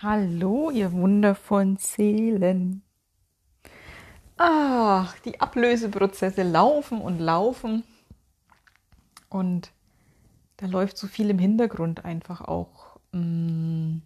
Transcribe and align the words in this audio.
Hallo, 0.00 0.70
ihr 0.70 0.92
wundervollen 0.92 1.76
Seelen. 1.76 2.84
Ah, 4.36 5.08
die 5.24 5.40
Ablöseprozesse 5.40 6.44
laufen 6.44 7.00
und 7.00 7.18
laufen. 7.18 7.82
Und 9.28 9.72
da 10.58 10.66
läuft 10.66 10.98
so 10.98 11.08
viel 11.08 11.30
im 11.30 11.40
Hintergrund 11.40 12.04
einfach 12.04 12.42
auch, 12.42 13.00
mm, 13.10 13.96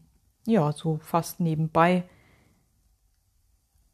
ja, 0.47 0.73
so 0.73 0.97
fast 1.03 1.41
nebenbei. 1.41 2.05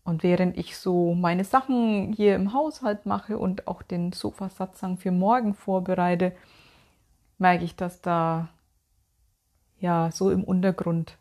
Und 0.05 0.23
während 0.23 0.57
ich 0.57 0.79
so 0.79 1.17
meine 1.17 1.43
Sachen 1.43 2.12
hier 2.12 2.37
im 2.37 2.53
Haushalt 2.53 3.07
mache 3.07 3.39
und 3.39 3.67
auch 3.67 3.83
den 3.83 4.12
Sofasatzang 4.12 4.99
für 4.99 5.11
morgen 5.11 5.53
vorbereite, 5.53 6.37
merke 7.39 7.65
ich, 7.65 7.75
dass 7.75 8.01
da 8.01 8.51
ja 9.80 10.12
so 10.12 10.30
im 10.30 10.45
Untergrund 10.45 11.19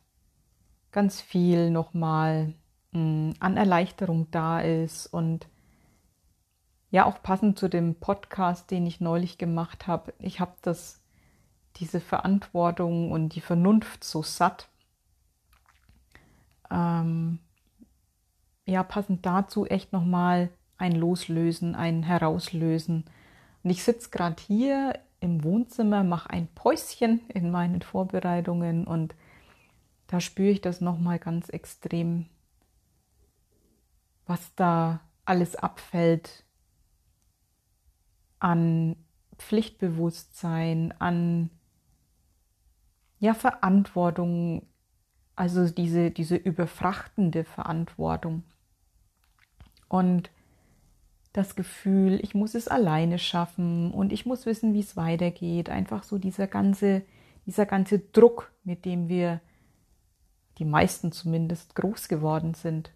ganz 0.98 1.22
viel 1.22 1.70
nochmal 1.70 2.56
mm, 2.92 3.34
an 3.40 3.56
Erleichterung 3.56 4.32
da 4.32 4.62
ist 4.62 5.06
und 5.06 5.48
ja 6.90 7.06
auch 7.06 7.22
passend 7.22 7.60
zu 7.60 7.68
dem 7.68 7.94
Podcast, 7.94 8.72
den 8.72 8.88
ich 8.88 9.00
neulich 9.00 9.38
gemacht 9.38 9.86
habe. 9.86 10.12
Ich 10.18 10.40
habe 10.40 10.54
das 10.64 11.00
diese 11.76 12.00
Verantwortung 12.00 13.12
und 13.12 13.36
die 13.36 13.42
Vernunft 13.42 14.04
so 14.04 14.24
satt. 14.24 14.70
Ähm, 16.72 17.38
ja, 18.66 18.82
passend 18.82 19.24
dazu 19.24 19.68
echt 19.68 19.94
nochmal 19.94 20.50
ein 20.80 20.94
Loslösen, 20.94 21.76
ein 21.76 22.02
Herauslösen. 22.02 23.06
Und 23.62 23.70
ich 23.70 23.84
sitze 23.84 24.10
gerade 24.10 24.42
hier 24.48 24.98
im 25.20 25.44
Wohnzimmer, 25.44 26.04
mache 26.04 26.32
ein 26.32 26.48
Päuschen 26.56 27.20
in 27.30 27.52
meinen 27.52 27.84
Vorbereitungen 27.84 28.88
und 28.88 29.14
da 30.08 30.20
spüre 30.20 30.50
ich 30.50 30.62
das 30.62 30.82
nochmal 30.82 31.20
ganz 31.20 31.50
extrem, 31.50 32.26
was 34.26 34.56
da 34.56 35.02
alles 35.26 35.56
abfällt 35.56 36.46
an 38.40 38.96
Pflichtbewusstsein, 39.38 40.94
an 41.00 41.50
ja, 43.20 43.34
Verantwortung, 43.34 44.66
also 45.36 45.70
diese, 45.70 46.12
diese 46.12 46.36
überfrachtende 46.36 47.44
Verantwortung. 47.44 48.44
Und 49.90 50.30
das 51.34 51.56
Gefühl, 51.56 52.20
ich 52.24 52.34
muss 52.34 52.56
es 52.56 52.68
alleine 52.68 53.20
schaffen 53.20 53.92
und 53.92 54.12
ich 54.12 54.26
muss 54.26 54.46
wissen, 54.46 54.74
wie 54.74 54.80
es 54.80 54.98
weitergeht. 54.98 55.70
Einfach 55.70 56.04
so 56.04 56.18
dieser 56.18 56.48
ganze, 56.48 57.04
dieser 57.46 57.66
ganze 57.66 58.00
Druck, 58.00 58.52
mit 58.64 58.86
dem 58.86 59.08
wir 59.08 59.42
die 60.58 60.66
meisten 60.66 61.12
zumindest 61.12 61.76
groß 61.76 62.08
geworden 62.08 62.54
sind. 62.54 62.92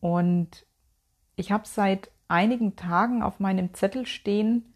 Und 0.00 0.66
ich 1.36 1.52
habe 1.52 1.66
seit 1.66 2.10
einigen 2.28 2.76
Tagen 2.76 3.22
auf 3.22 3.40
meinem 3.40 3.74
Zettel 3.74 4.06
stehen, 4.06 4.74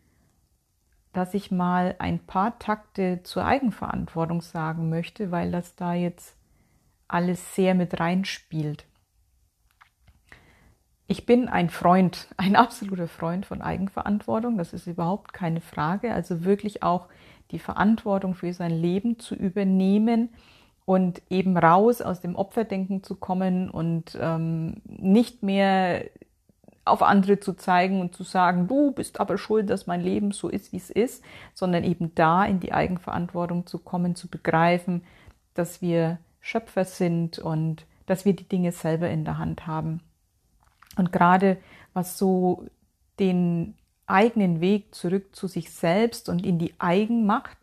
dass 1.12 1.34
ich 1.34 1.50
mal 1.50 1.94
ein 1.98 2.18
paar 2.18 2.58
Takte 2.58 3.22
zur 3.22 3.44
Eigenverantwortung 3.44 4.40
sagen 4.40 4.88
möchte, 4.88 5.30
weil 5.30 5.50
das 5.50 5.76
da 5.76 5.92
jetzt 5.94 6.36
alles 7.08 7.54
sehr 7.54 7.74
mit 7.74 8.00
reinspielt. 8.00 8.86
Ich 11.06 11.26
bin 11.26 11.48
ein 11.48 11.68
Freund, 11.68 12.28
ein 12.38 12.56
absoluter 12.56 13.08
Freund 13.08 13.44
von 13.44 13.60
Eigenverantwortung, 13.60 14.56
das 14.56 14.72
ist 14.72 14.86
überhaupt 14.86 15.32
keine 15.32 15.60
Frage. 15.60 16.14
Also 16.14 16.44
wirklich 16.44 16.82
auch 16.82 17.08
die 17.50 17.58
Verantwortung 17.58 18.34
für 18.34 18.54
sein 18.54 18.70
Leben 18.70 19.18
zu 19.18 19.34
übernehmen, 19.34 20.30
und 20.84 21.22
eben 21.30 21.56
raus 21.56 22.00
aus 22.00 22.20
dem 22.20 22.36
Opferdenken 22.36 23.02
zu 23.02 23.14
kommen 23.14 23.70
und 23.70 24.18
ähm, 24.20 24.82
nicht 24.86 25.42
mehr 25.42 26.04
auf 26.84 27.02
andere 27.02 27.38
zu 27.38 27.52
zeigen 27.52 28.00
und 28.00 28.14
zu 28.14 28.24
sagen, 28.24 28.66
du 28.66 28.90
bist 28.90 29.20
aber 29.20 29.38
schuld, 29.38 29.70
dass 29.70 29.86
mein 29.86 30.00
Leben 30.00 30.32
so 30.32 30.48
ist, 30.48 30.72
wie 30.72 30.78
es 30.78 30.90
ist, 30.90 31.22
sondern 31.54 31.84
eben 31.84 32.14
da 32.14 32.44
in 32.44 32.58
die 32.58 32.72
Eigenverantwortung 32.72 33.66
zu 33.66 33.78
kommen, 33.78 34.16
zu 34.16 34.28
begreifen, 34.28 35.04
dass 35.54 35.80
wir 35.80 36.18
Schöpfer 36.40 36.84
sind 36.84 37.38
und 37.38 37.86
dass 38.06 38.24
wir 38.24 38.34
die 38.34 38.48
Dinge 38.48 38.72
selber 38.72 39.08
in 39.08 39.24
der 39.24 39.38
Hand 39.38 39.66
haben. 39.68 40.00
Und 40.96 41.12
gerade 41.12 41.58
was 41.94 42.18
so 42.18 42.66
den 43.20 43.74
eigenen 44.06 44.60
Weg 44.60 44.94
zurück 44.94 45.36
zu 45.36 45.46
sich 45.46 45.70
selbst 45.70 46.28
und 46.28 46.44
in 46.44 46.58
die 46.58 46.74
Eigenmacht 46.78 47.56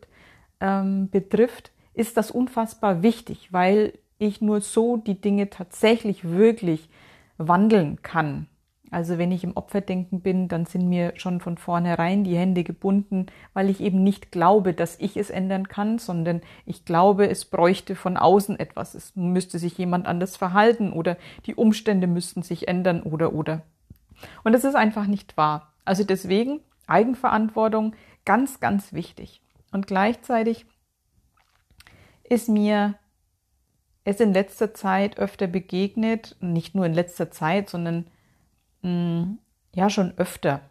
ähm, 0.60 1.10
betrifft, 1.10 1.70
ist 1.94 2.16
das 2.16 2.30
unfassbar 2.30 3.02
wichtig, 3.02 3.52
weil 3.52 3.92
ich 4.18 4.40
nur 4.40 4.60
so 4.60 4.96
die 4.96 5.20
Dinge 5.20 5.50
tatsächlich 5.50 6.28
wirklich 6.28 6.88
wandeln 7.38 8.02
kann. 8.02 8.46
Also 8.90 9.18
wenn 9.18 9.30
ich 9.30 9.44
im 9.44 9.56
Opferdenken 9.56 10.20
bin, 10.20 10.48
dann 10.48 10.66
sind 10.66 10.88
mir 10.88 11.12
schon 11.16 11.40
von 11.40 11.58
vornherein 11.58 12.24
die 12.24 12.36
Hände 12.36 12.64
gebunden, 12.64 13.26
weil 13.54 13.70
ich 13.70 13.80
eben 13.80 14.02
nicht 14.02 14.32
glaube, 14.32 14.74
dass 14.74 14.98
ich 14.98 15.16
es 15.16 15.30
ändern 15.30 15.68
kann, 15.68 15.98
sondern 15.98 16.40
ich 16.66 16.84
glaube, 16.84 17.28
es 17.28 17.44
bräuchte 17.44 17.94
von 17.94 18.16
außen 18.16 18.58
etwas. 18.58 18.94
Es 18.94 19.14
müsste 19.14 19.60
sich 19.60 19.78
jemand 19.78 20.06
anders 20.06 20.36
verhalten 20.36 20.92
oder 20.92 21.16
die 21.46 21.54
Umstände 21.54 22.08
müssten 22.08 22.42
sich 22.42 22.66
ändern 22.66 23.02
oder 23.02 23.32
oder. 23.32 23.62
Und 24.42 24.52
das 24.52 24.64
ist 24.64 24.74
einfach 24.74 25.06
nicht 25.06 25.36
wahr. 25.36 25.72
Also 25.84 26.02
deswegen 26.02 26.60
Eigenverantwortung 26.88 27.94
ganz, 28.24 28.58
ganz 28.58 28.92
wichtig. 28.92 29.40
Und 29.70 29.86
gleichzeitig 29.86 30.66
ist 32.30 32.48
mir 32.48 32.94
es 34.04 34.20
in 34.20 34.32
letzter 34.32 34.72
Zeit 34.72 35.18
öfter 35.18 35.46
begegnet, 35.46 36.36
nicht 36.40 36.74
nur 36.74 36.86
in 36.86 36.94
letzter 36.94 37.30
Zeit, 37.30 37.68
sondern 37.68 38.06
mh, 38.82 38.90
mm, 38.90 39.38
ja 39.74 39.90
schon 39.90 40.16
öfter, 40.16 40.62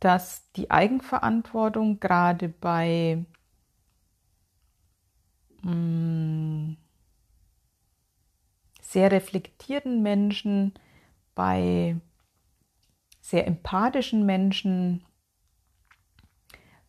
dass 0.00 0.50
die 0.52 0.70
Eigenverantwortung 0.70 2.00
gerade 2.00 2.48
bei 2.48 3.24
mh, 5.62 5.72
mm, 5.72 6.76
sehr 8.80 9.12
reflektierten 9.12 10.02
Menschen, 10.02 10.74
bei 11.34 11.96
sehr 13.20 13.46
empathischen 13.46 14.26
Menschen, 14.26 15.04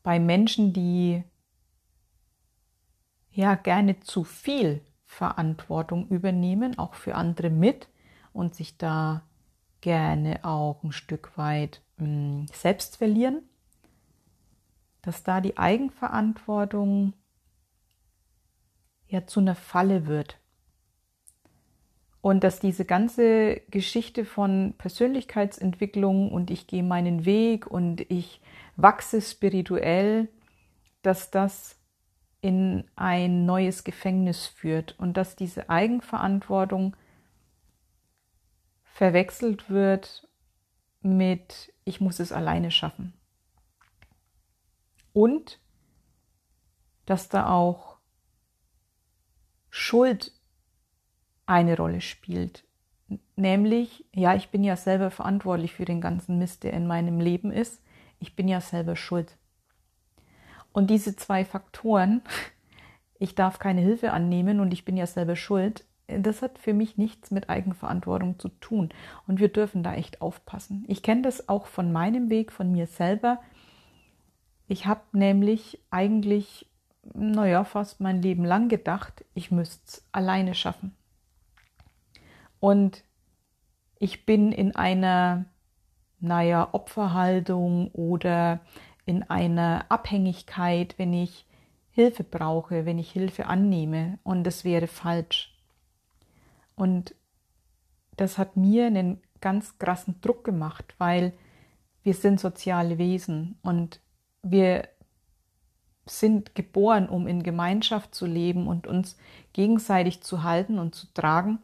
bei 0.02 0.20
Menschen, 0.20 0.74
die 0.74 1.24
ja 3.32 3.56
gerne 3.56 4.00
zu 4.00 4.24
viel 4.24 4.82
Verantwortung 5.06 6.08
übernehmen, 6.08 6.78
auch 6.78 6.94
für 6.94 7.16
andere 7.16 7.50
mit 7.50 7.90
und 8.34 8.56
sich 8.56 8.78
da 8.78 9.24
gerne 9.82 10.44
auch 10.44 10.84
ein 10.84 10.92
Stück 10.92 11.38
weit 11.38 11.82
mh, 11.98 12.06
hm, 12.06 12.46
selbst 12.54 12.98
verlieren, 12.98 13.42
dass 15.02 15.24
da 15.24 15.42
die 15.42 15.58
Eigenverantwortung 15.58 17.14
ja 19.08 19.26
zu 19.26 19.40
einer 19.40 19.56
Falle 19.56 20.08
wird. 20.08 20.38
Und 22.22 22.44
dass 22.44 22.60
diese 22.60 22.86
ganze 22.86 23.62
Geschichte 23.72 24.26
von 24.26 24.76
Persönlichkeitsentwicklung 24.78 26.32
und 26.32 26.52
ich 26.52 26.68
gehe 26.68 26.84
meinen 26.84 27.26
Weg 27.26 27.66
und 27.66 28.02
ich 28.12 28.42
wachse 28.76 29.22
spirituell, 29.22 30.30
dass 31.02 31.32
das 31.32 31.81
in 32.42 32.90
ein 32.96 33.46
neues 33.46 33.84
Gefängnis 33.84 34.48
führt 34.48 34.98
und 35.00 35.16
dass 35.16 35.36
diese 35.36 35.70
Eigenverantwortung 35.70 36.96
verwechselt 38.84 39.70
wird 39.70 40.28
mit 41.02 41.74
ich 41.84 42.02
muss 42.02 42.20
es 42.20 42.32
alleine 42.32 42.72
schaffen. 42.72 43.14
Und 45.14 45.60
dass 47.06 47.30
da 47.30 47.50
auch 47.50 47.98
Schuld 49.70 50.32
eine 51.46 51.76
Rolle 51.76 52.02
spielt. 52.02 52.64
Nämlich, 53.36 54.06
ja, 54.14 54.36
ich 54.36 54.50
bin 54.50 54.64
ja 54.64 54.78
selber 54.78 55.12
verantwortlich 55.12 55.74
für 55.74 55.86
den 55.86 56.00
ganzen 56.00 56.38
Mist, 56.38 56.64
der 56.64 56.74
in 56.74 56.88
meinem 56.88 57.20
Leben 57.20 57.52
ist. 57.52 57.82
Ich 58.20 58.36
bin 58.36 58.48
ja 58.48 58.62
selber 58.62 58.96
schuld. 58.96 59.38
Und 60.74 60.90
diese 60.90 61.16
zwei 61.16 61.46
Faktoren, 61.46 62.22
ich 63.20 63.36
darf 63.36 63.60
keine 63.60 63.82
Hilfe 63.82 64.12
annehmen 64.12 64.60
und 64.60 64.74
ich 64.74 64.86
bin 64.86 64.98
ja 64.98 65.06
selber 65.06 65.36
schuld, 65.36 65.86
das 66.08 66.42
hat 66.42 66.60
für 66.60 66.74
mich 66.74 66.98
nichts 66.98 67.32
mit 67.32 67.50
Eigenverantwortung 67.50 68.38
zu 68.40 68.50
tun. 68.50 68.90
Und 69.28 69.40
wir 69.40 69.48
dürfen 69.48 69.84
da 69.84 69.94
echt 69.94 70.22
aufpassen. 70.22 70.84
Ich 70.88 71.04
kenne 71.04 71.22
das 71.22 71.48
auch 71.48 71.68
von 71.68 71.92
meinem 71.92 72.30
Weg, 72.30 72.52
von 72.52 72.72
mir 72.72 72.88
selber. 72.88 73.40
Ich 74.68 74.86
habe 74.86 75.02
nämlich 75.14 75.80
eigentlich, 75.90 76.70
naja, 77.14 77.64
fast 77.64 78.02
mein 78.02 78.22
Leben 78.22 78.46
lang 78.46 78.68
gedacht, 78.68 79.26
ich 79.34 79.52
müsste 79.52 79.82
es 79.86 80.08
alleine 80.12 80.54
schaffen. 80.54 80.96
Und 82.60 83.04
ich 84.00 84.26
bin 84.26 84.52
in 84.52 84.76
einer, 84.76 85.46
naja, 86.20 86.70
Opferhaltung 86.72 87.90
oder 87.92 88.62
in 89.06 89.24
einer 89.24 89.86
Abhängigkeit, 89.90 90.96
wenn 90.98 91.14
ich 91.14 91.46
Hilfe 91.92 92.24
brauche, 92.24 92.86
wenn 92.86 93.00
ich 93.00 93.12
Hilfe 93.12 93.48
annehme 93.48 94.20
und 94.24 94.44
das 94.44 94.64
wäre 94.64 94.88
falsch. 94.88 95.54
Und 96.76 97.16
das 98.16 98.38
hat 98.38 98.56
mir 98.56 98.88
einen 98.88 99.22
ganz 99.42 99.78
krassen 99.78 100.22
Druck 100.22 100.44
gemacht, 100.44 100.96
weil 100.98 101.34
wir 102.04 102.14
sind 102.14 102.40
soziale 102.40 102.98
Wesen 102.98 103.58
und 103.62 104.00
wir 104.42 104.88
sind 106.06 106.56
geboren, 106.56 107.08
um 107.08 107.28
in 107.28 107.44
Gemeinschaft 107.44 108.16
zu 108.16 108.26
leben 108.26 108.68
und 108.68 108.88
uns 108.88 109.18
gegenseitig 109.54 110.22
zu 110.22 110.44
halten 110.44 110.80
und 110.80 110.96
zu 110.96 111.08
tragen 111.14 111.60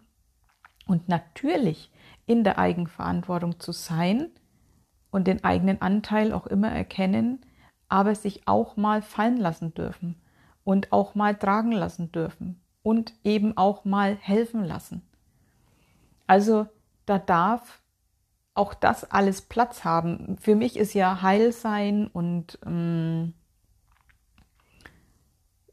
und 0.85 1.09
natürlich 1.09 1.91
in 2.25 2.43
der 2.43 2.59
Eigenverantwortung 2.59 3.59
zu 3.59 3.71
sein 3.71 4.29
und 5.17 5.25
den 5.25 5.43
eigenen 5.43 5.81
Anteil 5.81 6.31
auch 6.31 6.45
immer 6.45 6.69
erkennen, 6.69 7.41
aber 7.89 8.13
sich 8.13 8.47
auch 8.47 8.77
mal 8.77 9.01
fallen 9.01 9.37
lassen 9.37 9.73
dürfen 9.73 10.15
und 10.63 10.91
auch 10.93 11.15
mal 11.15 11.35
tragen 11.35 11.71
lassen 11.71 12.11
dürfen 12.11 12.61
und 12.83 13.13
eben 13.23 13.57
auch 13.57 13.83
mal 13.83 14.15
helfen 14.15 14.63
lassen. 14.63 15.01
Also 16.27 16.67
da 17.07 17.17
darf 17.17 17.81
auch 18.53 18.75
das 18.75 19.09
alles 19.09 19.41
Platz 19.41 19.83
haben. 19.83 20.37
Für 20.39 20.55
mich 20.55 20.77
ist 20.77 20.93
ja 20.93 21.23
Heilsein 21.23 22.05
und 22.07 22.59
ähm, 22.63 23.33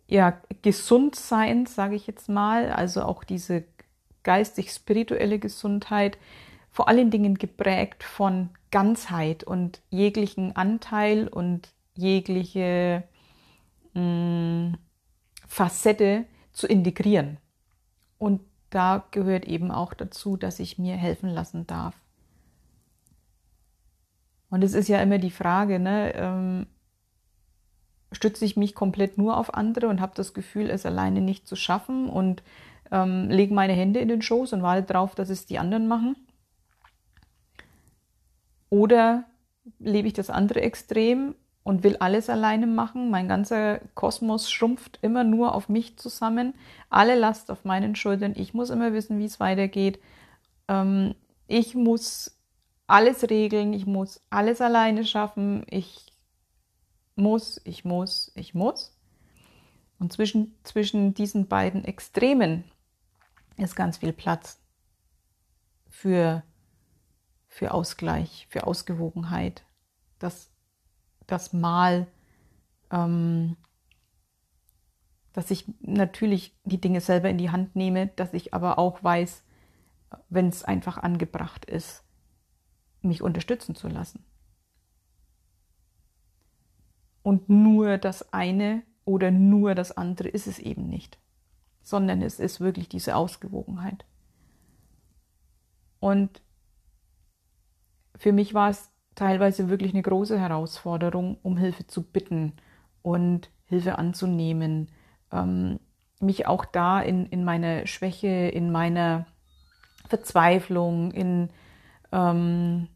ja, 0.07 0.41
gesund 0.63 1.17
sein, 1.17 1.67
sage 1.67 1.97
ich 1.97 2.07
jetzt 2.07 2.31
mal, 2.31 2.71
also 2.73 3.03
auch 3.03 3.25
diese 3.25 3.65
geistig-spirituelle 4.23 5.39
Gesundheit, 5.39 6.17
vor 6.75 6.89
allen 6.89 7.13
Dingen 7.13 7.37
geprägt 7.37 8.03
von 8.03 8.51
Ganzheit 8.73 9.45
und 9.45 9.81
jeglichen 9.91 10.57
Anteil 10.57 11.29
und 11.29 11.73
jegliche 11.95 13.05
mh, 13.93 14.03
mm, 14.03 14.77
Facette 15.47 16.25
zu 16.51 16.67
integrieren. 16.67 17.37
Und 18.19 18.41
da 18.71 19.05
gehört 19.13 19.45
eben 19.45 19.71
auch 19.71 19.95
dazu, 19.95 20.37
dass 20.37 20.59
ich 20.59 20.77
mir 20.77 20.97
helfen 20.97 21.31
lassen 21.31 21.65
darf. 21.69 21.95
Und 24.51 24.65
es 24.65 24.75
ist 24.75 24.89
ja 24.89 25.01
immer 25.01 25.19
die 25.19 25.31
Frage, 25.31 25.79
ne, 25.79 26.13
ähm, 26.17 26.67
stütze 28.11 28.45
ich 28.45 28.57
mich 28.57 28.75
komplett 28.75 29.17
nur 29.17 29.37
auf 29.37 29.55
andere 29.55 29.87
und 29.87 30.01
habe 30.01 30.15
das 30.17 30.35
Gefühl, 30.35 30.71
es 30.71 30.85
alleine 30.85 31.21
nicht 31.21 31.47
zu 31.47 31.55
schaffen 31.55 32.09
und 32.09 32.43
ähm, 32.91 33.31
lege 33.31 33.55
meine 33.55 33.75
Hände 33.75 34.01
in 34.01 34.09
den 34.09 34.23
Schoß 34.23 34.53
und 34.55 34.65
warte 34.65 34.83
darauf, 34.83 35.15
dass 35.15 35.31
es 35.31 35.47
die 35.47 35.61
anderen 35.61 35.87
machen? 35.87 36.17
Oder 38.71 39.25
lebe 39.79 40.09
ich 40.09 40.15
das 40.15 40.31
andere 40.31 40.61
Extrem 40.63 41.35
und 41.63 41.83
will 41.83 41.97
alles 41.97 42.29
alleine 42.29 42.67
machen. 42.67 43.11
Mein 43.11 43.27
ganzer 43.29 43.81
Kosmos 43.95 44.51
schrumpft 44.51 44.99
immer 45.03 45.25
nur 45.25 45.55
auf 45.55 45.69
mich 45.69 45.97
zusammen. 45.97 46.55
Alle 46.91 47.19
Last 47.19 47.51
auf 47.51 47.65
meinen 47.65 47.97
Schultern. 47.97 48.35
Ich 48.37 48.55
muss 48.55 48.71
immer 48.71 48.93
wissen, 48.93 49.19
wie 49.19 49.25
es 49.25 49.41
weitergeht. 49.41 49.99
Ähm, 50.69 51.15
ich 51.47 51.75
muss 51.75 52.39
alles 52.87 53.31
regeln. 53.31 53.73
Ich 53.73 53.87
muss 53.87 54.21
alles 54.29 54.61
alleine 54.61 55.05
schaffen. 55.05 55.65
Ich 55.71 56.13
muss, 57.17 57.61
ich 57.65 57.85
muss, 57.85 58.31
ich 58.35 58.55
muss. 58.55 58.95
Und 59.99 60.13
zwischen, 60.13 60.55
zwischen 60.65 61.15
diesen 61.15 61.47
beiden 61.49 61.85
Extremen 61.85 62.65
ist 63.57 63.77
ganz 63.77 63.99
viel 63.99 64.13
Platz 64.13 64.61
für, 65.89 66.43
für 67.55 67.73
Ausgleich, 67.73 68.49
für 68.51 68.67
Ausgewogenheit. 68.67 69.65
Das 70.19 70.51
das 71.29 71.53
Mal, 71.53 72.09
ähm, 72.91 73.57
dass 75.33 75.53
ich 75.53 75.65
natürlich 75.81 76.59
die 76.65 76.81
Dinge 76.81 77.01
selber 77.01 77.31
in 77.31 77.39
die 77.39 77.51
Hand 77.51 77.77
nehme, 77.77 78.09
dass 78.09 78.35
ich 78.35 78.55
aber 78.55 78.79
auch 78.81 79.05
weiß, 79.05 79.45
wenn 80.29 80.49
es 80.49 80.65
einfach 80.65 80.99
angebracht 80.99 81.65
ist, 81.65 82.03
mich 83.03 83.23
unterstützen 83.23 83.77
zu 83.77 83.87
lassen. 83.87 84.25
Und 87.23 87.49
nur 87.49 87.99
das 87.99 88.33
eine 88.33 88.83
oder 89.05 89.31
nur 89.31 89.77
das 89.77 89.93
andere 89.97 90.29
ist 90.29 90.49
es 90.49 90.59
eben 90.59 90.89
nicht, 90.89 91.21
sondern 91.83 92.21
es 92.21 92.41
ist 92.41 92.61
wirklich 92.61 92.89
diese 92.89 93.15
Ausgewogenheit. 93.15 94.05
Und 96.01 96.43
für 98.17 98.33
mich 98.33 98.55
war 98.55 98.71
es 98.71 98.91
teilweise 99.15 99.69
wirklich 99.69 99.93
eine 99.93 100.03
große 100.03 100.39
Herausforderung, 100.39 101.39
um 101.43 101.57
Hilfe 101.57 101.87
zu 101.87 102.03
bitten 102.03 102.53
und 103.03 103.51
Hilfe 103.67 103.99
anzunehmen. 103.99 104.89
Ähm, 105.33 105.81
mich 106.21 106.47
auch 106.47 106.65
da 106.65 107.01
in, 107.01 107.27
in 107.27 107.45
meiner 107.45 107.87
Schwäche, 107.87 108.29
in 108.29 108.73
meiner 108.73 109.27
Verzweiflung, 110.09 111.11
in, 111.13 111.51
ähm, 112.13 112.89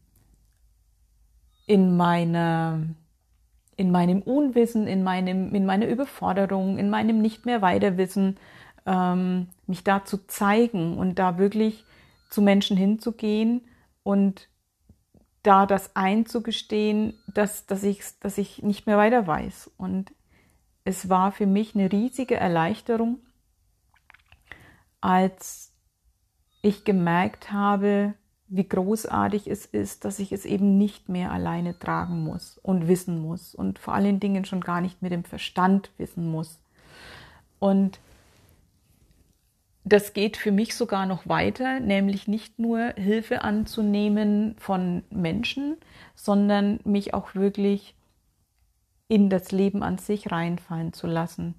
in 1.67 1.95
meiner 1.95 2.79
in 3.79 3.91
meinem 3.91 4.21
Unwissen, 4.21 4.87
in, 4.87 5.03
meinem, 5.03 5.55
in 5.55 5.65
meiner 5.65 5.87
Überforderung, 5.87 6.77
in 6.77 6.89
meinem 6.89 7.21
nicht 7.21 7.45
mehr 7.45 7.61
Weiterwissen, 7.61 8.35
ähm, 8.85 9.47
mich 9.67 9.85
da 9.85 10.03
zu 10.03 10.27
zeigen 10.27 10.97
und 10.97 11.17
da 11.17 11.37
wirklich 11.37 11.85
zu 12.29 12.41
Menschen 12.41 12.75
hinzugehen 12.75 13.61
und 14.03 14.48
da 15.43 15.65
das 15.65 15.95
einzugestehen, 15.95 17.13
dass, 17.27 17.65
dass, 17.65 17.83
ich, 17.83 18.01
dass 18.19 18.37
ich 18.37 18.61
nicht 18.61 18.87
mehr 18.87 18.97
weiter 18.97 19.25
weiß. 19.25 19.71
Und 19.77 20.11
es 20.83 21.09
war 21.09 21.31
für 21.31 21.45
mich 21.45 21.75
eine 21.75 21.91
riesige 21.91 22.35
Erleichterung, 22.35 23.19
als 25.01 25.73
ich 26.61 26.83
gemerkt 26.83 27.51
habe, 27.51 28.15
wie 28.47 28.67
großartig 28.67 29.47
es 29.47 29.65
ist, 29.65 30.05
dass 30.05 30.19
ich 30.19 30.31
es 30.31 30.43
eben 30.43 30.77
nicht 30.77 31.07
mehr 31.07 31.31
alleine 31.31 31.77
tragen 31.77 32.23
muss 32.23 32.57
und 32.57 32.87
wissen 32.87 33.21
muss 33.21 33.53
und 33.53 33.77
vor 33.77 33.93
allen 33.93 34.19
Dingen 34.19 34.43
schon 34.43 34.61
gar 34.61 34.81
nicht 34.81 35.01
mit 35.01 35.11
dem 35.11 35.23
Verstand 35.23 35.91
wissen 35.97 36.29
muss. 36.29 36.59
Und 37.59 37.99
das 39.89 40.13
geht 40.13 40.37
für 40.37 40.51
mich 40.51 40.75
sogar 40.75 41.05
noch 41.05 41.27
weiter, 41.27 41.79
nämlich 41.79 42.27
nicht 42.27 42.59
nur 42.59 42.93
Hilfe 42.95 43.43
anzunehmen 43.43 44.55
von 44.59 45.03
Menschen, 45.09 45.77
sondern 46.15 46.79
mich 46.83 47.13
auch 47.13 47.35
wirklich 47.35 47.95
in 49.07 49.29
das 49.29 49.51
Leben 49.51 49.81
an 49.81 49.97
sich 49.97 50.31
reinfallen 50.31 50.93
zu 50.93 51.07
lassen 51.07 51.55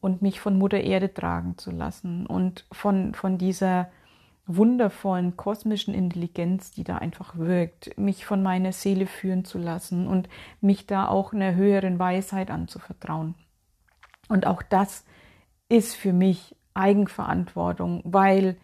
und 0.00 0.22
mich 0.22 0.40
von 0.40 0.58
Mutter 0.58 0.80
Erde 0.80 1.12
tragen 1.12 1.58
zu 1.58 1.70
lassen 1.70 2.26
und 2.26 2.66
von, 2.72 3.14
von 3.14 3.38
dieser 3.38 3.90
wundervollen 4.46 5.36
kosmischen 5.36 5.94
Intelligenz, 5.94 6.70
die 6.70 6.84
da 6.84 6.98
einfach 6.98 7.36
wirkt, 7.36 7.96
mich 7.98 8.26
von 8.26 8.42
meiner 8.42 8.72
Seele 8.72 9.06
führen 9.06 9.44
zu 9.44 9.58
lassen 9.58 10.06
und 10.06 10.28
mich 10.60 10.86
da 10.86 11.08
auch 11.08 11.32
einer 11.32 11.54
höheren 11.54 11.98
Weisheit 11.98 12.50
anzuvertrauen. 12.50 13.34
Und 14.28 14.46
auch 14.46 14.62
das 14.62 15.04
ist 15.68 15.94
für 15.94 16.12
mich 16.12 16.56
Eigenverantwortung, 16.74 18.02
weil 18.04 18.56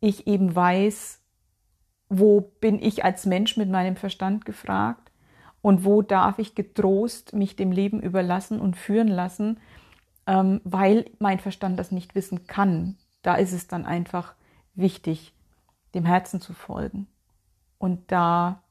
ich 0.00 0.26
eben 0.26 0.54
weiß, 0.54 1.20
wo 2.08 2.40
bin 2.40 2.80
ich 2.80 3.04
als 3.04 3.26
Mensch 3.26 3.56
mit 3.56 3.68
meinem 3.70 3.96
Verstand 3.96 4.44
gefragt 4.44 5.10
und 5.62 5.84
wo 5.84 6.02
darf 6.02 6.38
ich 6.38 6.54
getrost 6.54 7.32
mich 7.32 7.56
dem 7.56 7.72
Leben 7.72 8.00
überlassen 8.00 8.60
und 8.60 8.76
führen 8.76 9.08
lassen, 9.08 9.58
ähm, 10.26 10.60
weil 10.64 11.10
mein 11.18 11.40
Verstand 11.40 11.78
das 11.78 11.90
nicht 11.90 12.14
wissen 12.14 12.46
kann. 12.46 12.96
Da 13.22 13.34
ist 13.34 13.52
es 13.52 13.66
dann 13.66 13.84
einfach 13.84 14.34
wichtig, 14.74 15.32
dem 15.94 16.04
Herzen 16.04 16.40
zu 16.40 16.52
folgen 16.52 17.08
und 17.78 18.12
da 18.12 18.62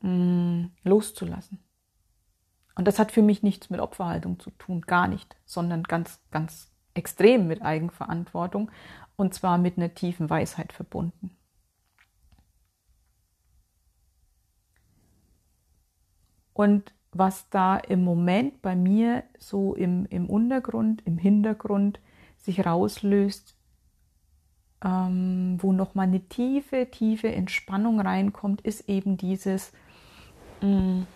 mh, 0.00 0.10
mm, 0.10 0.70
loszulassen. 0.84 1.58
Und 2.78 2.86
das 2.86 3.00
hat 3.00 3.10
für 3.10 3.22
mich 3.22 3.42
nichts 3.42 3.70
mit 3.70 3.80
Opferhaltung 3.80 4.38
zu 4.38 4.50
tun, 4.52 4.82
gar 4.82 5.08
nicht, 5.08 5.34
sondern 5.44 5.82
ganz, 5.82 6.20
ganz 6.30 6.70
extrem 6.94 7.48
mit 7.48 7.60
Eigenverantwortung 7.60 8.70
und 9.16 9.34
zwar 9.34 9.58
mit 9.58 9.76
einer 9.76 9.94
tiefen 9.94 10.30
Weisheit 10.30 10.72
verbunden. 10.72 11.36
Und 16.52 16.94
was 17.10 17.50
da 17.50 17.78
im 17.78 18.04
Moment 18.04 18.62
bei 18.62 18.76
mir 18.76 19.24
so 19.40 19.74
im, 19.74 20.06
im 20.06 20.30
Untergrund, 20.30 21.02
im 21.04 21.18
Hintergrund 21.18 21.98
sich 22.36 22.64
rauslöst, 22.64 23.56
ähm, 24.84 25.58
wo 25.60 25.72
nochmal 25.72 26.06
eine 26.06 26.28
tiefe, 26.28 26.88
tiefe 26.92 27.32
Entspannung 27.32 27.98
reinkommt, 27.98 28.60
ist 28.60 28.88
eben 28.88 29.16
dieses, 29.16 29.72
mh, 30.60 30.68
mm, 30.68 31.06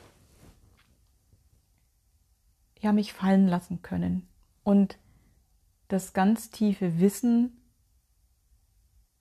ja, 2.82 2.92
mich 2.92 3.12
fallen 3.12 3.48
lassen 3.48 3.80
können. 3.80 4.28
Und 4.64 4.98
das 5.88 6.12
ganz 6.12 6.50
tiefe 6.50 7.00
Wissen, 7.00 7.56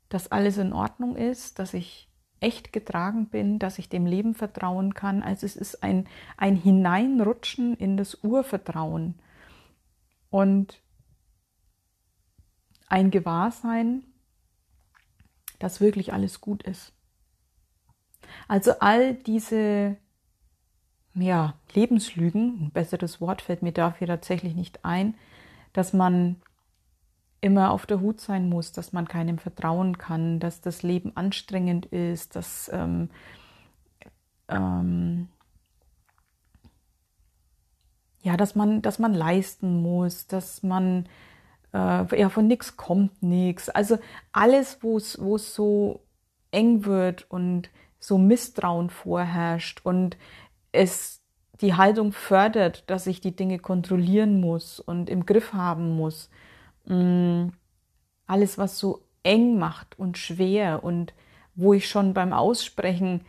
dass 0.10 0.32
alles 0.32 0.58
in 0.58 0.74
Ordnung 0.74 1.16
ist, 1.16 1.60
dass 1.60 1.74
ich 1.74 2.10
echt 2.40 2.74
getragen 2.74 3.28
bin, 3.30 3.60
dass 3.60 3.78
ich 3.78 3.88
dem 3.88 4.08
Leben 4.08 4.34
vertrauen 4.34 4.96
kann. 4.96 5.22
Also 5.22 5.46
es 5.46 5.56
ist 5.56 5.84
ein, 5.84 6.08
ein 6.38 6.56
Hineinrutschen 6.56 7.76
in 7.76 7.98
das 7.98 8.24
Urvertrauen 8.24 9.20
und 10.32 10.82
ein 12.90 13.12
Gewahrsein, 13.12 14.04
dass 15.60 15.82
wirklich 15.82 16.14
alles 16.14 16.42
gut 16.42 16.64
ist. 16.64 16.94
Also 18.48 18.80
all 18.80 19.14
diese 19.14 19.98
ja, 21.14 21.56
Lebenslügen, 21.74 22.66
ein 22.66 22.72
besseres 22.72 23.20
Wort 23.20 23.42
fällt 23.42 23.62
mir 23.62 23.74
dafür 23.74 24.08
tatsächlich 24.08 24.56
nicht 24.56 24.86
ein, 24.86 25.16
dass 25.74 25.94
man 25.94 26.38
immer 27.42 27.72
auf 27.72 27.86
der 27.86 28.00
Hut 28.00 28.22
sein 28.22 28.48
muss, 28.50 28.72
dass 28.72 28.94
man 28.94 29.08
keinem 29.08 29.40
vertrauen 29.40 29.98
kann, 29.98 30.40
dass 30.40 30.62
das 30.62 30.84
Leben 30.84 31.18
anstrengend 31.18 31.88
ist, 31.88 32.36
dass 32.36 32.70
ähm, 32.72 33.10
ähm, 34.48 35.28
ja, 38.22 38.38
dass 38.38 38.56
man, 38.56 38.84
dass 38.84 39.00
man 39.00 39.14
leisten 39.14 39.82
muss, 39.82 40.28
dass 40.28 40.62
man 40.62 41.08
äh, 41.74 42.20
ja 42.20 42.30
von 42.30 42.48
nichts 42.48 42.78
kommt 42.78 43.24
nichts. 43.24 43.70
Also 43.70 43.98
alles, 44.32 44.84
wo 44.84 44.98
es 44.98 45.20
wo 45.20 45.36
es 45.36 45.56
so 45.56 46.02
eng 46.52 46.86
wird 46.86 47.30
und 47.32 47.70
so 48.00 48.18
Misstrauen 48.18 48.90
vorherrscht 48.90 49.82
und 49.84 50.18
es 50.72 51.22
die 51.62 51.76
Haltung 51.76 52.12
fördert, 52.12 52.90
dass 52.90 53.08
ich 53.08 53.22
die 53.22 53.36
Dinge 53.36 53.60
kontrollieren 53.60 54.40
muss 54.40 54.80
und 54.80 55.10
im 55.10 55.26
Griff 55.26 55.54
haben 55.54 55.96
muss. 55.96 56.30
Mm, 56.86 57.50
alles, 58.26 58.58
was 58.58 58.80
so 58.80 59.04
eng 59.24 59.60
macht 59.60 60.00
und 60.00 60.18
schwer 60.18 60.84
und 60.84 61.14
wo 61.54 61.74
ich 61.74 61.88
schon 61.88 62.14
beim 62.14 62.34
Aussprechen 62.34 63.22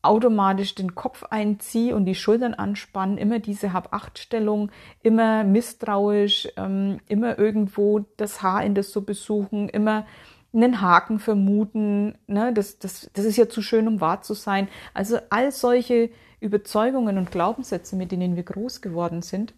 automatisch 0.00 0.74
den 0.74 0.94
Kopf 0.94 1.22
einziehe 1.24 1.94
und 1.94 2.06
die 2.06 2.16
Schultern 2.16 2.54
anspannen, 2.54 3.18
immer 3.18 3.38
diese 3.38 3.72
Hab-Acht-Stellung, 3.72 4.70
immer 5.02 5.44
misstrauisch, 5.44 6.48
ähm, 6.56 6.98
immer 7.08 7.38
irgendwo 7.38 8.00
das 8.16 8.42
Haar 8.42 8.64
in 8.64 8.74
das 8.74 8.90
so 8.90 9.02
besuchen, 9.02 9.68
immer 9.68 10.06
einen 10.54 10.80
Haken 10.80 11.18
vermuten, 11.18 12.18
ne? 12.26 12.52
das, 12.52 12.78
das, 12.78 13.10
das 13.14 13.24
ist 13.24 13.36
ja 13.36 13.48
zu 13.48 13.62
schön, 13.62 13.88
um 13.88 14.00
wahr 14.00 14.22
zu 14.22 14.34
sein. 14.34 14.68
Also 14.92 15.18
all 15.30 15.50
solche 15.50 16.10
Überzeugungen 16.40 17.18
und 17.18 17.30
Glaubenssätze, 17.30 17.96
mit 17.96 18.12
denen 18.12 18.36
wir 18.36 18.42
groß 18.42 18.82
geworden 18.82 19.22
sind, 19.22 19.54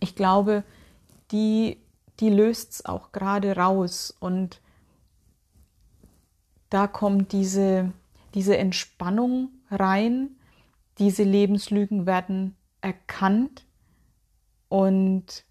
ich 0.00 0.14
glaube, 0.14 0.64
die, 1.30 1.78
die 2.20 2.28
löst 2.28 2.72
es 2.72 2.84
auch 2.84 3.12
gerade 3.12 3.56
raus 3.56 4.14
und 4.18 4.60
da 6.68 6.86
kommt 6.86 7.32
diese, 7.32 7.92
diese 8.34 8.56
Entspannung 8.56 9.50
rein, 9.70 10.36
diese 10.98 11.22
Lebenslügen 11.22 12.06
werden 12.06 12.56
erkannt 12.80 13.64
und 14.68 15.44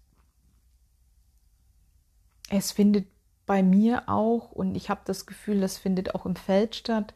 es 2.50 2.72
findet 2.72 3.06
bei 3.52 3.62
mir 3.62 4.08
auch, 4.08 4.50
und 4.50 4.76
ich 4.76 4.88
habe 4.88 5.02
das 5.04 5.26
Gefühl, 5.26 5.60
das 5.60 5.76
findet 5.76 6.14
auch 6.14 6.24
im 6.24 6.36
Feld 6.36 6.74
statt, 6.74 7.12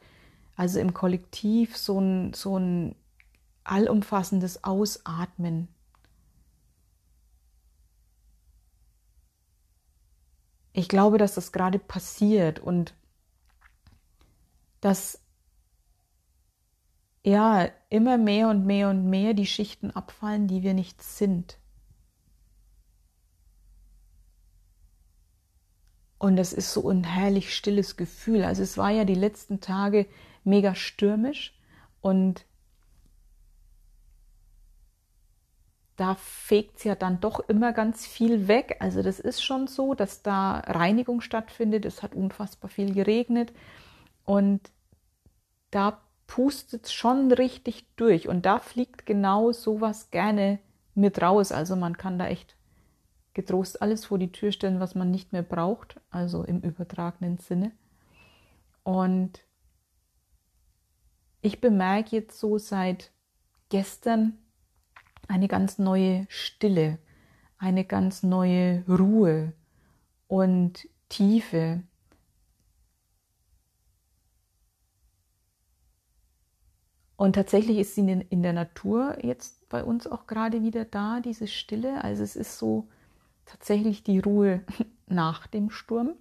also 0.54 0.78
im 0.78 0.92
Kollektiv, 0.92 1.78
so 1.78 1.98
ein, 1.98 2.34
so 2.34 2.58
ein 2.58 2.94
allumfassendes 3.64 4.62
Ausatmen. 4.62 5.68
Ich 10.74 10.90
glaube, 10.90 11.16
dass 11.16 11.36
das 11.36 11.52
gerade 11.52 11.78
passiert 11.78 12.58
und 12.58 12.92
dass 14.82 15.22
ja 17.24 17.66
immer 17.88 18.18
mehr 18.18 18.50
und 18.50 18.66
mehr 18.66 18.90
und 18.90 19.08
mehr 19.08 19.32
die 19.32 19.46
Schichten 19.46 19.90
abfallen, 19.90 20.48
die 20.48 20.62
wir 20.62 20.74
nicht 20.74 21.02
sind. 21.02 21.56
Und 26.18 26.36
das 26.36 26.52
ist 26.52 26.72
so 26.72 26.88
ein 26.88 27.04
herrlich 27.04 27.54
stilles 27.54 27.96
Gefühl. 27.96 28.44
Also 28.44 28.62
es 28.62 28.78
war 28.78 28.90
ja 28.90 29.04
die 29.04 29.14
letzten 29.14 29.60
Tage 29.60 30.06
mega 30.44 30.74
stürmisch 30.74 31.54
und 32.00 32.44
da 35.96 36.14
fegt 36.14 36.78
es 36.78 36.84
ja 36.84 36.94
dann 36.94 37.20
doch 37.20 37.40
immer 37.40 37.72
ganz 37.72 38.06
viel 38.06 38.48
weg. 38.48 38.76
Also 38.80 39.02
das 39.02 39.18
ist 39.18 39.42
schon 39.42 39.66
so, 39.66 39.94
dass 39.94 40.22
da 40.22 40.58
Reinigung 40.60 41.20
stattfindet. 41.20 41.84
Es 41.84 42.02
hat 42.02 42.14
unfassbar 42.14 42.70
viel 42.70 42.94
geregnet 42.94 43.52
und 44.24 44.60
da 45.70 46.00
pustet 46.26 46.86
es 46.86 46.92
schon 46.92 47.32
richtig 47.32 47.86
durch 47.96 48.28
und 48.28 48.46
da 48.46 48.58
fliegt 48.58 49.06
genau 49.06 49.52
sowas 49.52 50.10
gerne 50.10 50.58
mit 50.94 51.20
raus. 51.22 51.52
Also 51.52 51.76
man 51.76 51.96
kann 51.96 52.18
da 52.18 52.26
echt 52.26 52.55
getrost 53.36 53.82
alles 53.82 54.06
vor 54.06 54.18
die 54.18 54.32
Tür 54.32 54.50
stellen, 54.50 54.80
was 54.80 54.94
man 54.94 55.10
nicht 55.10 55.34
mehr 55.34 55.42
braucht, 55.42 56.00
also 56.08 56.42
im 56.42 56.62
übertragenen 56.62 57.36
Sinne. 57.36 57.70
Und 58.82 59.44
ich 61.42 61.60
bemerke 61.60 62.16
jetzt 62.16 62.40
so 62.40 62.56
seit 62.56 63.12
gestern 63.68 64.38
eine 65.28 65.48
ganz 65.48 65.78
neue 65.78 66.24
Stille, 66.30 66.98
eine 67.58 67.84
ganz 67.84 68.22
neue 68.22 68.82
Ruhe 68.88 69.52
und 70.28 70.88
Tiefe. 71.10 71.82
Und 77.16 77.34
tatsächlich 77.34 77.76
ist 77.76 77.94
sie 77.96 78.00
in 78.00 78.42
der 78.42 78.54
Natur 78.54 79.22
jetzt 79.22 79.68
bei 79.68 79.84
uns 79.84 80.06
auch 80.06 80.26
gerade 80.26 80.62
wieder 80.62 80.86
da, 80.86 81.20
diese 81.20 81.46
Stille. 81.46 82.02
Also 82.02 82.22
es 82.22 82.34
ist 82.34 82.58
so 82.58 82.88
tatsächlich 83.46 84.02
die 84.02 84.18
Ruhe 84.18 84.64
nach 85.06 85.46
dem 85.46 85.70
Sturm. 85.70 86.14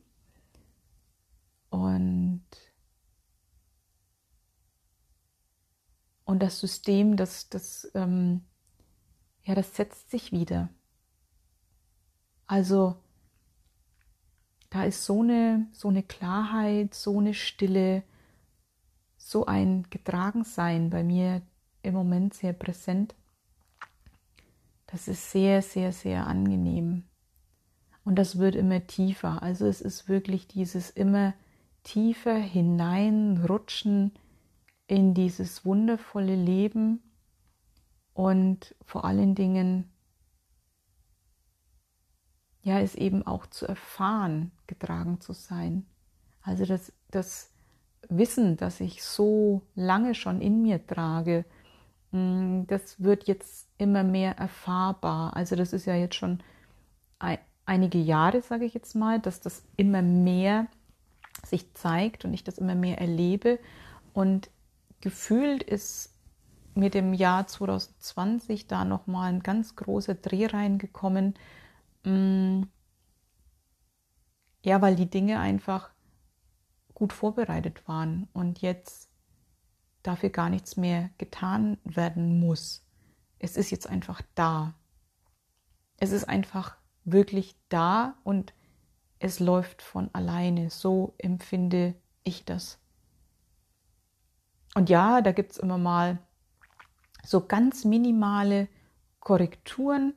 Und, 1.69 2.45
und 6.23 6.41
das 6.41 6.59
System, 6.59 7.17
das, 7.17 7.49
das, 7.49 7.91
ähm, 7.95 8.45
ja, 9.43 9.55
das 9.55 9.75
setzt 9.75 10.09
sich 10.09 10.31
wieder. 10.31 10.69
Also 12.47 12.95
da 14.69 14.83
ist 14.83 15.03
so 15.03 15.21
eine, 15.21 15.67
so 15.73 15.89
eine 15.89 16.03
Klarheit, 16.03 16.93
so 16.93 17.19
eine 17.19 17.33
Stille, 17.33 18.03
so 19.17 19.45
ein 19.45 19.87
Getragensein 19.89 20.89
bei 20.89 21.03
mir 21.03 21.41
im 21.81 21.93
Moment 21.93 22.33
sehr 22.33 22.53
präsent. 22.53 23.15
Das 24.87 25.07
ist 25.07 25.31
sehr, 25.31 25.61
sehr, 25.61 25.91
sehr 25.91 26.27
angenehm. 26.27 27.03
Und 28.05 28.15
das 28.15 28.37
wird 28.37 28.55
immer 28.55 28.85
tiefer. 28.87 29.41
Also 29.41 29.65
es 29.65 29.81
ist 29.81 30.07
wirklich 30.07 30.47
dieses 30.47 30.91
immer 30.91 31.33
tiefer 31.83 32.35
hineinrutschen 32.35 34.11
in 34.87 35.13
dieses 35.13 35.65
wundervolle 35.65 36.35
Leben 36.35 37.01
und 38.13 38.75
vor 38.85 39.05
allen 39.05 39.35
Dingen 39.35 39.91
ja, 42.61 42.79
es 42.79 42.95
eben 42.95 43.25
auch 43.25 43.45
zu 43.45 43.67
erfahren, 43.67 44.51
getragen 44.65 45.21
zu 45.21 45.33
sein. 45.33 45.85
Also 46.41 46.65
das, 46.65 46.91
das 47.11 47.51
Wissen, 48.09 48.57
das 48.57 48.79
ich 48.79 49.03
so 49.03 49.61
lange 49.75 50.15
schon 50.15 50.41
in 50.41 50.63
mir 50.63 50.85
trage, 50.85 51.45
mm, 52.11 52.63
das 52.65 53.01
wird 53.03 53.27
jetzt 53.27 53.67
immer 53.77 54.03
mehr 54.03 54.37
erfahrbar. 54.37 55.35
Also 55.35 55.55
das 55.55 55.73
ist 55.73 55.85
ja 55.85 55.95
jetzt 55.95 56.15
schon 56.15 56.41
einige 57.65 57.97
Jahre, 57.97 58.41
sage 58.41 58.65
ich 58.65 58.73
jetzt 58.73 58.95
mal, 58.95 59.19
dass 59.19 59.41
das 59.41 59.63
immer 59.75 60.01
mehr 60.01 60.67
sich 61.45 61.73
zeigt 61.73 62.25
und 62.25 62.33
ich 62.33 62.43
das 62.43 62.57
immer 62.57 62.75
mehr 62.75 62.99
erlebe. 62.99 63.59
Und 64.13 64.49
gefühlt 65.01 65.63
ist 65.63 66.13
mit 66.73 66.93
dem 66.93 67.13
Jahr 67.13 67.47
2020 67.47 68.67
da 68.67 68.85
nochmal 68.85 69.31
ein 69.31 69.41
ganz 69.41 69.75
großer 69.75 70.15
Dreh 70.15 70.47
reingekommen. 70.47 71.35
Mm, 72.03 72.63
ja, 74.63 74.81
weil 74.81 74.95
die 74.95 75.09
Dinge 75.09 75.39
einfach 75.39 75.91
gut 76.93 77.13
vorbereitet 77.13 77.87
waren 77.87 78.27
und 78.33 78.61
jetzt 78.61 79.09
dafür 80.03 80.29
gar 80.29 80.49
nichts 80.49 80.77
mehr 80.77 81.09
getan 81.17 81.77
werden 81.83 82.39
muss. 82.39 82.85
Es 83.39 83.57
ist 83.57 83.69
jetzt 83.69 83.87
einfach 83.87 84.21
da. 84.33 84.73
Es 85.97 86.11
ist 86.11 86.27
einfach 86.27 86.77
wirklich 87.05 87.55
da 87.69 88.15
und 88.23 88.53
es 89.19 89.39
läuft 89.39 89.81
von 89.81 90.09
alleine. 90.13 90.69
So 90.69 91.13
empfinde 91.17 91.95
ich 92.23 92.45
das. 92.45 92.79
Und 94.75 94.89
ja, 94.89 95.21
da 95.21 95.31
gibt 95.31 95.53
es 95.53 95.57
immer 95.57 95.77
mal 95.77 96.19
so 97.23 97.45
ganz 97.45 97.85
minimale 97.85 98.67
Korrekturen, 99.19 100.13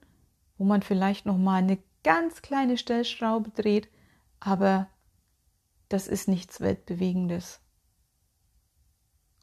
wo 0.59 0.65
man 0.65 0.83
vielleicht 0.83 1.27
noch 1.27 1.39
mal 1.39 1.63
eine 1.63 1.79
ganz 2.03 2.43
kleine 2.43 2.77
Stellschraube 2.77 3.51
dreht, 3.51 3.89
aber 4.41 4.89
das 5.89 6.09
ist 6.09 6.29
nichts 6.29 6.61
Weltbewegendes. 6.61 7.61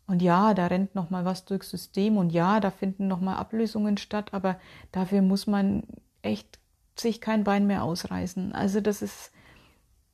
Und 0.07 0.21
ja, 0.21 0.53
da 0.53 0.67
rennt 0.67 0.93
noch 0.93 1.09
mal 1.09 1.25
was 1.25 1.45
durchs 1.45 1.71
System 1.71 2.17
und 2.17 2.29
ja, 2.29 2.59
da 2.59 2.69
finden 2.69 3.07
noch 3.07 3.21
mal 3.21 3.37
Ablösungen 3.37 3.97
statt, 3.97 4.33
aber 4.33 4.59
dafür 4.91 5.21
muss 5.21 5.47
man 5.47 5.83
echt 6.21 6.59
sich 6.99 7.21
kein 7.21 7.43
Bein 7.43 7.67
mehr 7.67 7.83
ausreißen. 7.83 8.53
Also 8.53 8.81
das 8.81 9.01
ist 9.01 9.31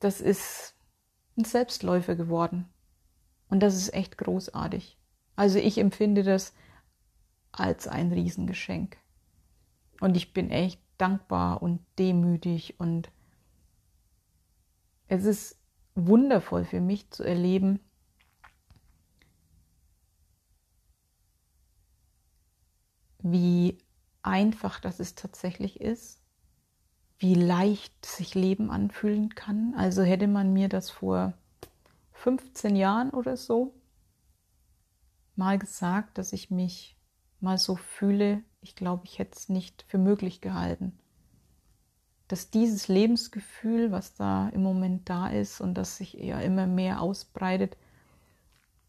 das 0.02 0.20
ist 0.20 0.74
ein 1.36 1.44
Selbstläufer 1.44 2.16
geworden. 2.16 2.68
Und 3.48 3.60
das 3.60 3.76
ist 3.76 3.94
echt 3.94 4.18
großartig. 4.18 4.98
Also 5.36 5.58
ich 5.58 5.78
empfinde 5.78 6.24
das 6.24 6.54
als 7.52 7.86
ein 7.86 8.12
Riesengeschenk. 8.12 8.96
Und 10.00 10.16
ich 10.16 10.32
bin 10.32 10.50
echt 10.50 10.80
dankbar 10.98 11.62
und 11.62 11.84
demütig 11.98 12.80
und 12.80 13.10
es 15.06 15.24
ist 15.24 15.60
wundervoll 15.94 16.64
für 16.64 16.80
mich 16.80 17.10
zu 17.10 17.22
erleben, 17.22 17.78
wie 23.18 23.78
einfach 24.22 24.80
das 24.80 24.98
es 24.98 25.14
tatsächlich 25.14 25.80
ist, 25.80 26.21
wie 27.22 27.34
leicht 27.34 28.04
sich 28.04 28.34
Leben 28.34 28.68
anfühlen 28.68 29.36
kann. 29.36 29.74
Also 29.76 30.02
hätte 30.02 30.26
man 30.26 30.52
mir 30.52 30.68
das 30.68 30.90
vor 30.90 31.34
15 32.14 32.74
Jahren 32.74 33.10
oder 33.10 33.36
so 33.36 33.72
mal 35.36 35.56
gesagt, 35.56 36.18
dass 36.18 36.32
ich 36.32 36.50
mich 36.50 36.96
mal 37.38 37.58
so 37.58 37.76
fühle, 37.76 38.42
ich 38.60 38.74
glaube, 38.74 39.04
ich 39.04 39.20
hätte 39.20 39.38
es 39.38 39.48
nicht 39.48 39.84
für 39.86 39.98
möglich 39.98 40.40
gehalten. 40.40 40.98
Dass 42.26 42.50
dieses 42.50 42.88
Lebensgefühl, 42.88 43.92
was 43.92 44.14
da 44.14 44.48
im 44.48 44.64
Moment 44.64 45.08
da 45.08 45.28
ist 45.28 45.60
und 45.60 45.74
das 45.74 45.98
sich 45.98 46.18
eher 46.18 46.42
immer 46.42 46.66
mehr 46.66 47.00
ausbreitet 47.00 47.76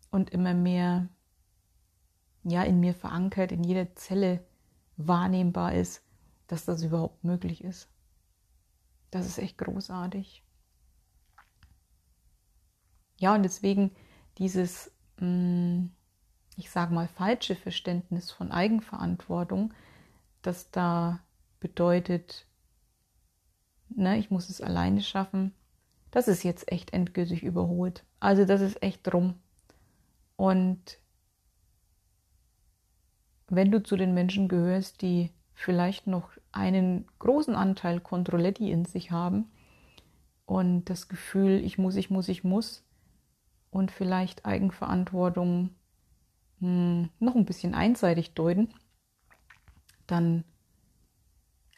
und 0.09 0.31
immer 0.31 0.55
mehr 0.55 1.07
ja 2.43 2.63
in 2.63 2.79
mir 2.79 2.95
verankert, 2.95 3.51
in 3.51 3.63
jeder 3.63 3.95
Zelle 3.95 4.43
wahrnehmbar 4.97 5.75
ist, 5.75 6.01
dass 6.47 6.65
das 6.65 6.81
überhaupt 6.81 7.23
möglich 7.23 7.63
ist. 7.63 7.92
Das 9.13 9.27
ist 9.27 9.37
echt 9.37 9.59
großartig. 9.59 10.43
Ja, 13.19 13.35
und 13.35 13.43
deswegen 13.43 13.91
dieses, 14.39 14.91
mm, 15.19 15.85
ich 16.55 16.71
sage 16.71 16.95
mal, 16.95 17.07
falsche 17.07 17.55
Verständnis 17.55 18.31
von 18.31 18.51
Eigenverantwortung, 18.51 19.71
das 20.41 20.71
da 20.71 21.19
bedeutet, 21.59 22.47
ne, 23.89 24.17
ich 24.17 24.31
muss 24.31 24.49
es 24.49 24.61
alleine 24.61 25.01
schaffen, 25.01 25.53
das 26.09 26.27
ist 26.27 26.41
jetzt 26.41 26.71
echt 26.71 26.91
endgültig 26.91 27.43
überholt. 27.43 28.03
Also 28.19 28.45
das 28.45 28.61
ist 28.61 28.81
echt 28.81 29.13
rum. 29.13 29.35
Und 30.37 30.97
wenn 33.47 33.69
du 33.69 33.83
zu 33.83 33.95
den 33.95 34.15
Menschen 34.15 34.47
gehörst, 34.47 35.03
die 35.03 35.29
vielleicht 35.53 36.07
noch 36.07 36.31
einen 36.53 37.05
großen 37.19 37.55
Anteil 37.55 37.99
Controletti 37.99 38.71
in 38.71 38.85
sich 38.85 39.11
haben 39.11 39.51
und 40.45 40.85
das 40.85 41.09
Gefühl, 41.09 41.63
ich 41.63 41.77
muss, 41.77 41.95
ich 41.95 42.09
muss, 42.09 42.29
ich 42.29 42.43
muss 42.43 42.85
und 43.71 43.91
vielleicht 43.91 44.45
Eigenverantwortung 44.45 45.71
mh, 46.59 46.67
hm, 46.67 47.09
noch 47.19 47.35
ein 47.35 47.45
bisschen 47.45 47.73
einseitig 47.73 48.33
deuten, 48.33 48.73
dann 50.07 50.43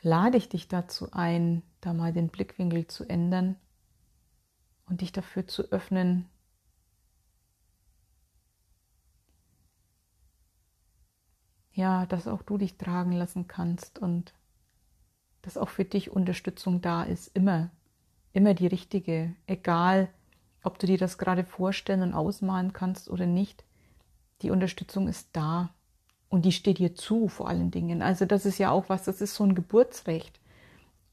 lade 0.01 0.37
ich 0.37 0.49
dich 0.49 0.67
dazu 0.67 1.11
ein, 1.11 1.63
da 1.81 1.93
mal 1.93 2.13
den 2.13 2.27
Blickwinkel 2.27 2.87
zu 2.87 3.05
ändern 3.05 3.55
und 4.87 5.01
dich 5.01 5.11
dafür 5.11 5.47
zu 5.47 5.63
öffnen, 5.71 6.29
ja, 11.73 12.05
dass 12.05 12.27
auch 12.27 12.41
du 12.41 12.57
dich 12.57 12.77
tragen 12.77 13.11
lassen 13.11 13.47
kannst 13.47 13.99
und 13.99 14.33
dass 15.45 15.57
auch 15.57 15.69
für 15.69 15.85
dich 15.85 16.11
Unterstützung 16.11 16.81
da 16.81 17.03
ist, 17.03 17.35
immer, 17.35 17.69
immer 18.33 18.53
die 18.53 18.67
richtige, 18.67 19.33
egal 19.47 20.09
ob 20.63 20.79
du 20.79 20.87
dir 20.87 20.97
das 20.97 21.17
gerade 21.17 21.43
vorstellen 21.43 22.01
und 22.01 22.13
ausmalen 22.13 22.73
kannst 22.73 23.09
oder 23.09 23.27
nicht, 23.27 23.63
die 24.41 24.51
Unterstützung 24.51 25.07
ist 25.07 25.29
da 25.33 25.69
und 26.29 26.43
die 26.43 26.51
steht 26.51 26.79
dir 26.79 26.95
zu 26.95 27.27
vor 27.27 27.47
allen 27.47 27.71
Dingen. 27.71 28.01
Also 28.01 28.25
das 28.25 28.45
ist 28.45 28.57
ja 28.57 28.71
auch 28.71 28.89
was, 28.89 29.03
das 29.03 29.21
ist 29.21 29.35
so 29.35 29.43
ein 29.43 29.55
Geburtsrecht. 29.55 30.39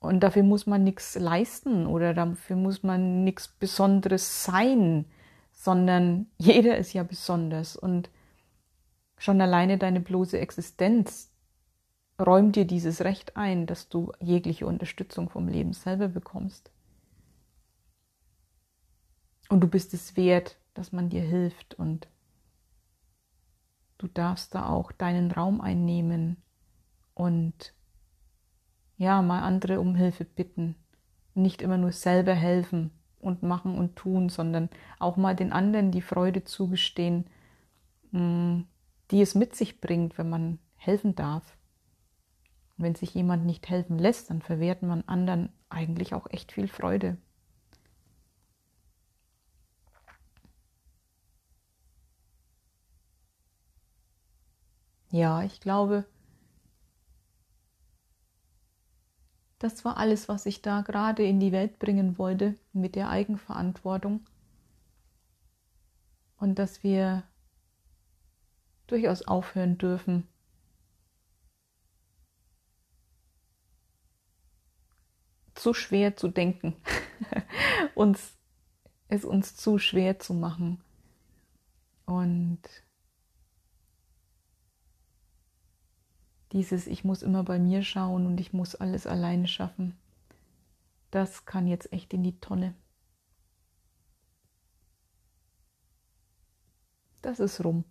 Und 0.01 0.21
dafür 0.21 0.42
muss 0.42 0.66
man 0.66 0.83
nichts 0.83 1.14
leisten 1.14 1.87
oder 1.87 2.12
dafür 2.12 2.57
muss 2.57 2.83
man 2.83 3.23
nichts 3.23 3.47
Besonderes 3.47 4.45
sein, 4.45 5.05
sondern 5.53 6.27
jeder 6.38 6.77
ist 6.79 6.92
ja 6.92 7.05
besonders 7.05 7.77
und 7.77 8.09
Schon 9.23 9.40
alleine 9.40 9.79
deine 9.79 10.01
bloße 10.01 10.37
Existenz 10.40 11.32
räumt 12.23 12.57
dir 12.57 12.67
dieses 12.67 13.03
Recht 13.03 13.37
ein, 13.37 13.67
dass 13.67 13.89
du 13.89 14.13
jegliche 14.21 14.67
Unterstützung 14.67 15.29
vom 15.29 15.49
Leben 15.49 15.73
selber 15.73 16.09
bekommst. 16.09 16.71
Und 19.49 19.61
du 19.61 19.69
bist 19.69 19.93
es 19.93 20.17
wert, 20.17 20.59
dass 20.75 20.93
man 20.93 21.11
dir 21.11 21.23
hilft 21.23 21.75
und 21.75 22.09
du 23.99 24.09
darfst 24.09 24.55
da 24.55 24.67
auch 24.67 24.93
deinen 24.93 25.31
Raum 25.31 25.61
einnehmen 25.61 26.37
und 27.15 27.75
ja, 28.97 29.21
mal 29.21 29.43
andere 29.43 29.81
um 29.81 29.95
Hilfe 29.95 30.25
bitten. 30.25 30.77
Nicht 31.35 31.61
immer 31.61 31.77
nur 31.77 31.93
selber 31.93 32.35
helfen 32.35 32.91
und 33.21 33.43
machen 33.43 33.77
und 33.77 33.97
tun, 33.97 34.29
sondern 34.29 34.69
auch 34.99 35.17
mal 35.17 35.35
den 35.35 35.53
anderen 35.53 35.91
die 35.91 36.03
Freude 36.03 36.45
zugestehen, 36.45 37.27
mm, 38.13 38.61
die 39.11 39.21
es 39.21 39.35
mit 39.35 39.55
sich 39.55 39.81
bringt, 39.81 40.19
wenn 40.19 40.31
man 40.31 40.59
helfen 40.77 41.15
darf. 41.15 41.57
Wenn 42.83 42.95
sich 42.95 43.14
jemand 43.14 43.47
nicht 43.47 43.68
helfen 43.68 43.99
lässt, 43.99 44.31
dann 44.31 44.42
verwehrt 44.42 44.83
man 44.83 45.03
anderen 45.07 45.51
eigentlich 45.68 46.14
auch 46.14 46.27
echt 46.31 46.53
viel 46.53 46.68
Freude. 46.68 47.16
Ja, 55.11 55.42
ich 55.45 55.61
glaube, 55.61 56.07
das 59.59 59.85
war 59.85 59.97
alles, 59.97 60.29
was 60.29 60.45
ich 60.47 60.61
da 60.61 60.81
gerade 60.83 61.23
in 61.25 61.38
die 61.38 61.53
Welt 61.53 61.79
bringen 61.79 62.18
wollte 62.18 62.57
mit 62.73 62.97
der 62.97 63.09
Eigenverantwortung. 63.11 64.21
Und 66.38 66.59
dass 66.59 66.83
wir 66.83 67.23
durchaus 68.87 69.23
aufhören 69.27 69.79
dürfen, 69.79 70.29
zu 75.62 75.75
schwer 75.75 76.16
zu 76.16 76.29
denken, 76.29 76.75
uns, 77.94 78.37
es 79.09 79.25
uns 79.25 79.57
zu 79.57 79.79
schwer 79.79 80.18
zu 80.18 80.35
machen. 80.35 80.83
Und 82.05 82.62
dieses 86.53 86.87
Ich 86.87 87.05
muss 87.05 87.22
immer 87.22 87.44
bei 87.44 87.59
mir 87.59 87.83
schauen 87.83 88.27
und 88.27 88.40
ich 88.40 88.53
muss 88.53 88.75
alles 88.75 89.07
alleine 89.07 89.48
schaffen, 89.48 89.96
das 91.11 91.44
kann 91.46 91.66
jetzt 91.66 91.92
echt 91.92 92.12
in 92.12 92.22
die 92.25 92.38
Tonne. 92.40 92.75
Das 97.22 97.38
ist 97.38 97.64
rum. 97.64 97.85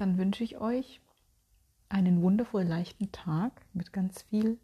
dann 0.00 0.16
wünsche 0.16 0.42
ich 0.42 0.58
euch 0.58 1.00
einen 1.90 2.22
wundervoll 2.22 2.62
leichten 2.62 3.12
Tag 3.12 3.52
mit 3.74 3.92
ganz 3.92 4.22
viel 4.22 4.58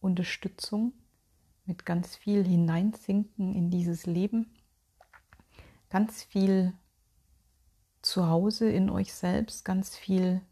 Unterstützung, 0.00 0.92
mit 1.64 1.84
ganz 1.84 2.14
viel 2.14 2.46
Hineinsinken 2.46 3.54
in 3.56 3.70
dieses 3.70 4.06
Leben, 4.06 4.54
ganz 5.88 6.22
viel 6.22 6.74
zu 8.02 8.28
Hause 8.28 8.70
in 8.70 8.90
euch 8.90 9.12
selbst, 9.14 9.64
ganz 9.64 9.96
viel 9.96 10.42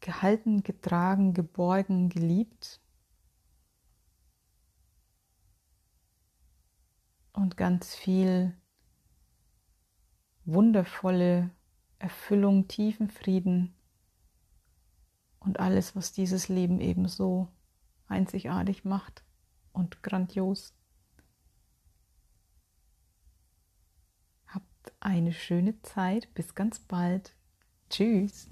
gehalten, 0.00 0.62
getragen, 0.62 1.32
geborgen, 1.32 2.10
geliebt. 2.10 2.80
Und 7.32 7.56
ganz 7.56 7.96
viel 7.96 8.54
wundervolle 10.44 11.50
Erfüllung, 11.98 12.68
tiefen 12.68 13.10
Frieden 13.10 13.74
und 15.44 15.60
alles, 15.60 15.94
was 15.94 16.12
dieses 16.12 16.48
Leben 16.48 16.80
eben 16.80 17.08
so 17.08 17.48
einzigartig 18.08 18.84
macht 18.84 19.24
und 19.72 20.02
grandios. 20.02 20.74
Habt 24.46 24.92
eine 25.00 25.32
schöne 25.32 25.80
Zeit. 25.82 26.32
Bis 26.34 26.54
ganz 26.54 26.78
bald. 26.80 27.34
Tschüss. 27.90 28.50